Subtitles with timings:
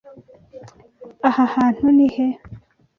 [1.27, 2.27] Aha hantu ni he?